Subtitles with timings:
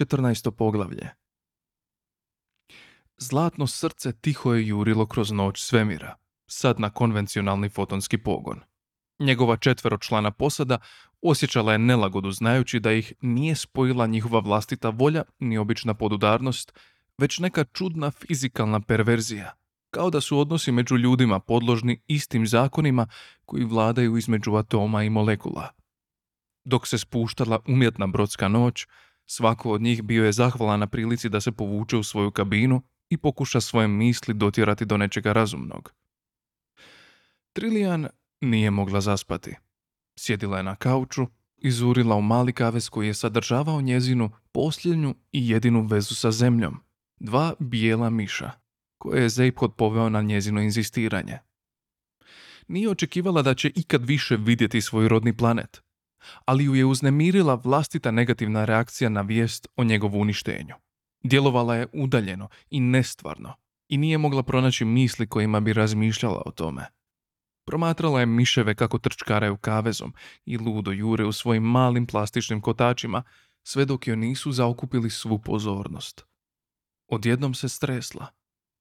[0.00, 0.50] 14.
[0.50, 1.08] poglavlje
[3.18, 6.14] Zlatno srce tiho je jurilo kroz noć svemira,
[6.46, 8.60] sad na konvencionalni fotonski pogon.
[9.18, 10.78] Njegova četveročlana posada
[11.22, 16.72] osjećala je nelagodu znajući da ih nije spojila njihova vlastita volja ni obična podudarnost,
[17.18, 19.52] već neka čudna fizikalna perverzija,
[19.90, 23.06] kao da su odnosi među ljudima podložni istim zakonima
[23.44, 25.68] koji vladaju između atoma i molekula.
[26.64, 28.86] Dok se spuštala umjetna brodska noć,
[29.30, 33.16] svako od njih bio je zahvalan na prilici da se povuče u svoju kabinu i
[33.16, 35.92] pokuša svoje misli dotjerati do nečega razumnog.
[37.52, 38.08] Trilijan
[38.40, 39.54] nije mogla zaspati.
[40.18, 45.48] Sjedila je na kauču i zurila u mali kavez koji je sadržavao njezinu posljednju i
[45.48, 46.76] jedinu vezu sa zemljom.
[47.20, 48.50] Dva bijela miša,
[48.98, 51.38] koje je Zeiphod poveo na njezino inzistiranje.
[52.68, 55.82] Nije očekivala da će ikad više vidjeti svoj rodni planet,
[56.44, 60.74] ali ju je uznemirila vlastita negativna reakcija na vijest o njegovu uništenju.
[61.22, 63.54] Djelovala je udaljeno i nestvarno
[63.88, 66.86] i nije mogla pronaći misli kojima bi razmišljala o tome.
[67.66, 73.22] Promatrala je miševe kako trčkaraju kavezom i ludo jure u svojim malim plastičnim kotačima,
[73.62, 76.24] sve dok joj nisu zaokupili svu pozornost.
[77.08, 78.26] Odjednom se stresla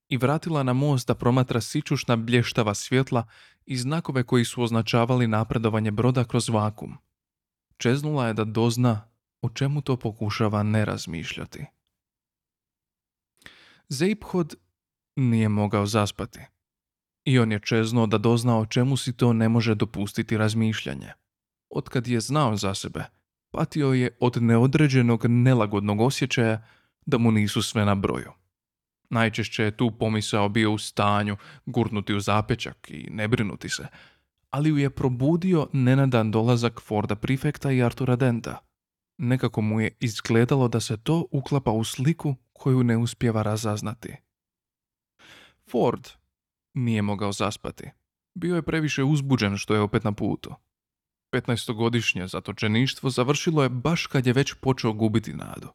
[0.10, 3.28] i vratila na most da promatra sičušna blještava svjetla
[3.66, 6.98] i znakove koji su označavali napredovanje broda kroz vakum.
[7.80, 9.02] Čeznula je da dozna
[9.42, 11.66] o čemu to pokušava ne razmišljati.
[13.88, 14.56] Zeiphod
[15.16, 16.40] nije mogao zaspati.
[17.26, 21.14] I on je čeznuo da dozna o čemu si to ne može dopustiti razmišljanje.
[21.70, 23.04] Otkad je znao za sebe,
[23.52, 26.68] patio je od neodređenog nelagodnog osjećaja
[27.06, 28.32] da mu nisu sve na broju.
[29.10, 33.88] Najčešće je tu pomisao bio u stanju gurnuti u zapečak i ne brinuti se,
[34.50, 38.60] ali ju je probudio nenadan dolazak Forda Prefekta i Artura Denta.
[39.18, 44.16] Nekako mu je izgledalo da se to uklapa u sliku koju ne uspjeva razaznati.
[45.72, 46.08] Ford
[46.74, 47.90] nije mogao zaspati.
[48.34, 50.54] Bio je previše uzbuđen što je opet na putu.
[51.32, 55.68] 15-godišnje zatočeništvo završilo je baš kad je već počeo gubiti nadu.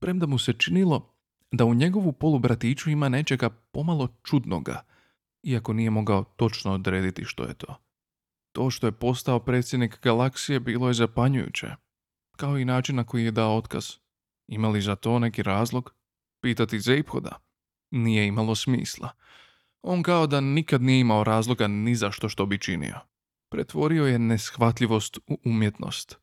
[0.00, 1.14] Premda mu se činilo
[1.52, 4.82] da u njegovu polubratiću ima nečega pomalo čudnoga,
[5.42, 7.87] iako nije mogao točno odrediti što je to.
[8.58, 11.66] To što je postao predsjednik galaksije bilo je zapanjujuće,
[12.36, 13.86] kao i način na koji je dao otkaz.
[14.48, 15.94] Ima li za to neki razlog?
[16.42, 17.38] Pitati Zeiphoda
[17.90, 19.10] nije imalo smisla.
[19.82, 23.00] On kao da nikad nije imao razloga ni za što što bi činio.
[23.50, 26.18] Pretvorio je neshvatljivost u umjetnost.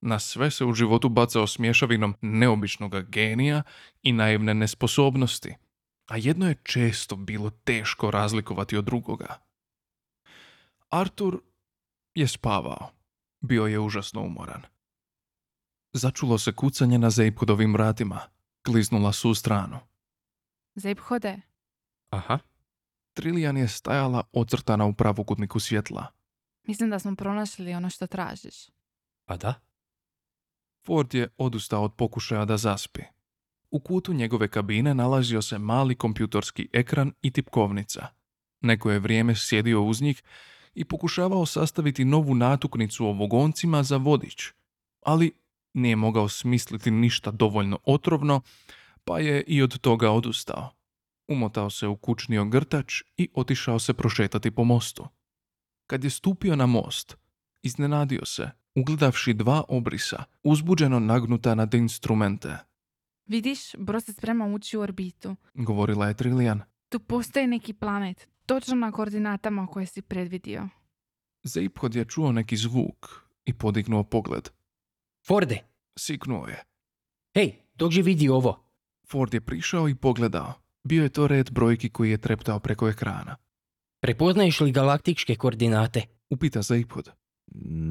[0.00, 3.62] Na sve se u životu bacao smješavinom neobičnog genija
[4.02, 5.54] i naivne nesposobnosti,
[6.10, 9.38] a jedno je često bilo teško razlikovati od drugoga.
[10.90, 11.42] Artur
[12.14, 12.90] je spavao.
[13.40, 14.62] Bio je užasno umoran.
[15.92, 18.20] Začulo se kucanje na Zeiphodovim vratima.
[18.66, 19.78] Kliznula su u stranu.
[20.74, 21.40] Zeiphode,
[22.10, 22.38] Aha,
[23.14, 26.06] Trilijan je stajala ocrtana u pravokutniku svjetla.
[26.66, 28.54] mislim da smo pronašli ono što tražiš.
[29.26, 29.54] a da?
[30.86, 33.00] Ford je odustao od pokušaja da zaspi.
[33.70, 38.06] U kutu njegove kabine nalazio se mali kompjutorski ekran i tipkovnica.
[38.60, 40.22] Neko je vrijeme sjedio uz njih
[40.74, 44.52] i pokušavao sastaviti novu natuknicu o vogoncima za vodič,
[45.00, 45.32] ali
[45.74, 48.40] nije mogao smisliti ništa dovoljno otrovno,
[49.04, 50.70] pa je i od toga odustao.
[51.28, 55.06] Umotao se u kućni ogrtač i otišao se prošetati po mostu.
[55.86, 57.16] Kad je stupio na most,
[57.62, 62.56] iznenadio se, ugledavši dva obrisa, uzbuđeno nagnuta nad instrumente.
[63.26, 65.36] Vidiš, brod se sprema ući u orbitu.
[65.54, 66.60] Govorila je Trilijan.
[66.88, 70.68] Tu postoji neki planet, točno na koordinatama koje si predvidio.
[71.44, 73.08] Zeiphod je čuo neki zvuk
[73.44, 74.48] i podignuo pogled.
[75.26, 75.58] Forde,
[75.98, 76.64] Siknuo je.
[77.34, 78.64] hej, dođi vidi ovo.
[79.10, 80.52] Ford je prišao i pogledao.
[80.84, 83.36] Bio je to red brojki koji je treptao preko ekrana.
[84.00, 86.02] Prepoznaješ li galaktičke koordinate?
[86.30, 87.10] Upita Zeiphod.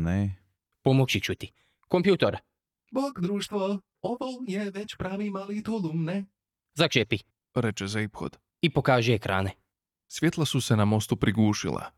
[0.03, 0.35] Ne.
[0.83, 1.51] Pomoći ću ti.
[1.88, 2.38] Kompjutor,
[2.91, 6.25] Bog društvo, ovo je već pravi mali tulum, ne?
[6.74, 7.18] začepi
[7.56, 8.38] Reče Zeiphod.
[8.62, 9.51] i pokaži ekrane.
[10.13, 11.92] Svjetla su se na mostu prigušila.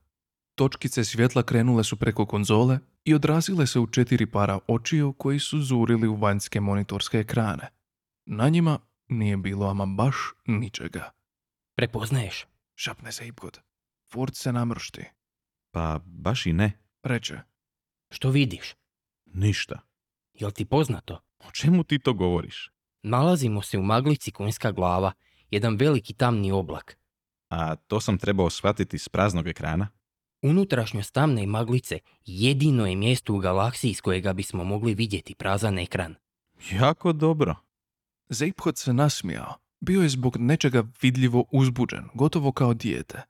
[0.56, 5.62] Točkice svjetla krenule su preko konzole i odrazile se u četiri para očiju koji su
[5.62, 7.70] zurili u vanjske monitorske ekrane.
[8.26, 10.16] Na njima nije bilo ama baš
[10.46, 11.12] ničega.
[11.76, 12.46] Prepoznaješ?
[12.76, 13.60] Šapne Zeiphod.
[14.12, 15.06] Ford se namršti.
[15.72, 16.72] Pa baš i ne.
[17.04, 17.40] Reče.
[18.10, 18.76] Što vidiš?
[19.26, 19.80] Ništa.
[20.34, 21.20] Jel ti poznato?
[21.40, 22.72] O čemu ti to govoriš?
[23.04, 25.12] Nalazimo se u maglici konjska glava,
[25.52, 27.03] jedan veliki tamni oblak.
[27.54, 29.88] A to sam trebao shvatiti s praznog ekrana?
[30.42, 36.16] Unutrašnjost tamne maglice jedino je mjesto u galaksiji s kojega bismo mogli vidjeti prazan ekran.
[36.72, 37.56] Jako dobro.
[38.30, 39.54] Zeiphod se nasmijao.
[39.80, 43.22] Bio je zbog nečega vidljivo uzbuđen, gotovo kao dijete.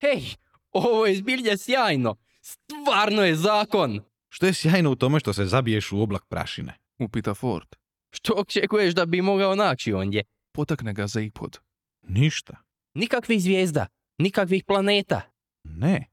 [0.00, 0.34] Hej,
[0.70, 2.16] ovo je zbilja sjajno.
[2.40, 4.00] Stvarno je zakon.
[4.28, 6.78] Što je sjajno u tome što se zabiješ u oblak prašine?
[6.98, 7.68] Upita Ford.
[8.10, 10.24] Što očekuješ da bi mogao naći ondje?
[10.52, 11.58] Potakne ga Zeiphod.
[12.02, 12.71] Ništa.
[12.94, 13.86] Nikakvih zvijezda,
[14.18, 15.20] nikakvih planeta.
[15.64, 16.04] Ne.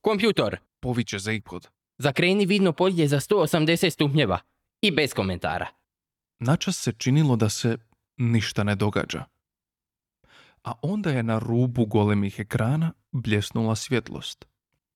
[0.00, 1.68] Kompjutor, Poviće Zeiphod.
[1.98, 4.38] zakreni vidno polje za 180 stupnjeva.
[4.80, 5.66] I bez komentara.
[6.38, 7.78] Načas se činilo da se
[8.16, 9.24] ništa ne događa.
[10.64, 14.44] A onda je na rubu golemih ekrana bljesnula svjetlost.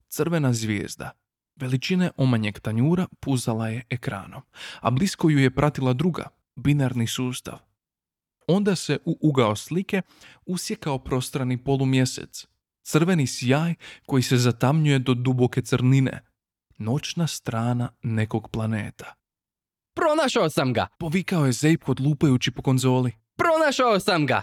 [0.09, 1.11] Crvena zvijezda,
[1.57, 4.43] veličine omanjeg tanjura, puzala je ekranom,
[4.81, 7.59] a blisko ju je pratila druga, binarni sustav.
[8.47, 10.03] Onda se u ugao slike
[10.47, 12.47] usjekao prostrani polumjesec,
[12.83, 13.75] crveni sjaj
[14.07, 16.23] koji se zatamnjuje do duboke crnine,
[16.79, 19.15] noćna strana nekog planeta.
[19.95, 20.87] Pronašao sam ga!
[20.99, 23.13] Povikao je Zeiphod lupajući po konzoli.
[23.37, 24.43] Pronašao sam ga!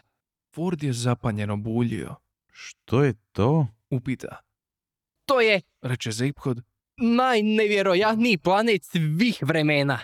[0.56, 2.16] Ford je zapanjeno buljio.
[2.52, 3.68] Što je to?
[3.90, 4.38] Upita.
[5.26, 6.62] To je Reče Zeiphod.
[6.98, 10.00] najnevjerojatniji planet svih vremena.